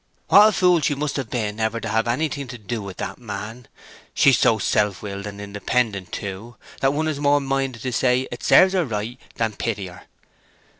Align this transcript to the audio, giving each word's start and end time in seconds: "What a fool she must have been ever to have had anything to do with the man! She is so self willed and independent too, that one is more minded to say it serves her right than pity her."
"What 0.29 0.47
a 0.47 0.51
fool 0.51 0.81
she 0.81 0.95
must 0.95 1.15
have 1.17 1.29
been 1.29 1.59
ever 1.59 1.79
to 1.79 1.87
have 1.87 2.07
had 2.07 2.13
anything 2.13 2.47
to 2.47 2.57
do 2.57 2.81
with 2.81 2.97
the 2.97 3.13
man! 3.19 3.67
She 4.15 4.31
is 4.31 4.39
so 4.39 4.57
self 4.57 5.03
willed 5.03 5.27
and 5.27 5.39
independent 5.39 6.11
too, 6.11 6.55
that 6.79 6.91
one 6.91 7.07
is 7.07 7.19
more 7.19 7.39
minded 7.39 7.83
to 7.83 7.93
say 7.93 8.27
it 8.31 8.41
serves 8.41 8.73
her 8.73 8.83
right 8.83 9.19
than 9.35 9.53
pity 9.53 9.85
her." 9.85 10.05